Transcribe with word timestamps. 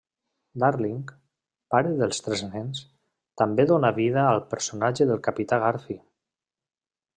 Darling, 0.61 1.03
pare 1.75 1.91
dels 1.99 2.21
tres 2.29 2.41
nens, 2.55 2.81
també 3.43 3.67
dóna 3.73 3.93
vida 4.01 4.25
al 4.33 4.43
personatge 4.55 5.11
del 5.13 5.23
Capità 5.31 5.63
Garfi. 5.67 6.01